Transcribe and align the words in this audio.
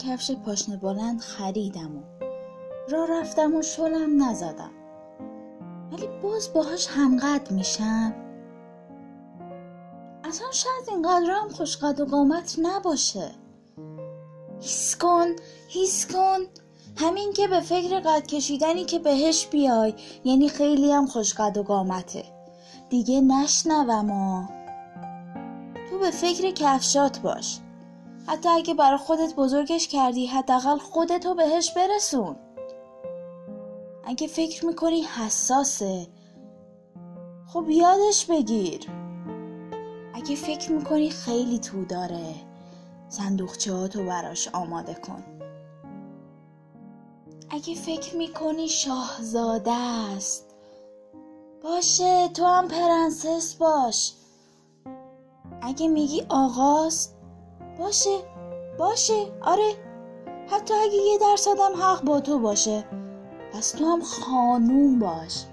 کفش 0.00 0.30
پاشنه 0.30 0.76
بلند 0.76 1.20
خریدم 1.20 1.96
و 1.96 2.00
را 2.88 3.04
رفتم 3.04 3.54
و 3.54 3.62
شلم 3.62 4.22
نزدم. 4.22 4.70
ولی 5.92 6.08
باز 6.22 6.52
باهاش 6.52 6.86
همقدر 6.86 7.52
میشم. 7.52 8.14
اصلا 10.24 10.46
شاید 10.52 10.88
اینقدر 10.88 11.30
هم 11.30 11.48
خوشقد 11.48 12.00
و 12.00 12.04
قامت 12.04 12.56
نباشه. 12.58 13.30
هیس 14.60 14.96
کن 14.96 15.26
هیس 15.68 16.06
کن. 16.12 16.38
همین 16.96 17.32
که 17.32 17.48
به 17.48 17.60
فکر 17.60 18.00
قد 18.00 18.26
کشیدنی 18.26 18.84
که 18.84 18.98
بهش 18.98 19.46
بیای 19.46 19.94
یعنی 20.24 20.48
خیلی 20.48 20.92
هم 20.92 21.06
خوشقد 21.06 21.56
و 21.56 21.62
قامته. 21.62 22.24
دیگه 22.88 23.20
نشنوم 23.20 24.10
و 24.10 24.46
تو 25.90 25.98
به 25.98 26.10
فکر 26.10 26.50
کفشات 26.50 27.18
باش. 27.18 27.58
حتی 28.26 28.48
اگه 28.48 28.74
برای 28.74 28.98
خودت 28.98 29.34
بزرگش 29.34 29.88
کردی 29.88 30.26
حداقل 30.26 30.78
خودتو 30.78 31.34
بهش 31.34 31.72
برسون. 31.72 32.36
اگه 34.04 34.26
فکر 34.26 34.66
می‌کنی 34.66 35.02
حساسه 35.02 36.06
خب 37.46 37.70
یادش 37.70 38.26
بگیر. 38.26 38.80
اگه 40.14 40.36
فکر 40.36 40.72
می‌کنی 40.72 41.10
خیلی 41.10 41.58
تو 41.58 41.84
داره 41.84 42.34
صندوقچه 43.08 43.72
هاتو 43.72 44.04
براش 44.04 44.48
آماده 44.48 44.94
کن. 44.94 45.24
اگه 47.50 47.74
فکر 47.74 48.16
می‌کنی 48.16 48.68
شاهزاده 48.68 49.72
است 49.72 50.54
باشه 51.62 52.28
تو 52.28 52.44
هم 52.44 52.68
پرنسس 52.68 53.54
باش. 53.54 54.12
اگه 55.62 55.88
میگی 55.88 56.22
آقاست 56.28 57.19
باشه 57.80 58.18
باشه 58.78 59.26
آره. 59.40 59.72
حتی 60.48 60.74
اگه 60.74 60.94
یه 60.94 61.18
درصدم 61.18 61.82
حق 61.82 62.04
با 62.04 62.20
تو 62.20 62.38
باشه. 62.38 62.84
پس 63.52 63.70
تو 63.70 63.84
هم 63.84 64.02
خانوم 64.02 64.98
باش. 64.98 65.44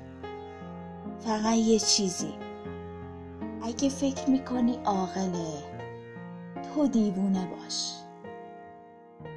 فقط 1.19 1.55
یه 1.55 1.79
چیزی. 1.79 2.33
اگه 3.63 3.89
فکر 3.89 4.29
می‌کنی 4.29 4.79
عاقله 4.85 5.63
تو 6.75 6.87
دیوونه 6.87 7.47
باش. 7.47 7.93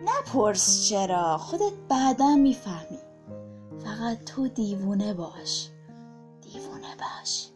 نپرس 0.05 0.89
چرا 0.89 1.39
خودت 1.39 1.73
بعدا 1.89 2.37
می‌فهمی. 2.37 2.99
فقط 3.85 4.25
تو 4.25 4.49
دیوونه 4.49 5.15
باش. 5.15 5.69
دیوونه 6.41 6.97
باش. 6.99 7.49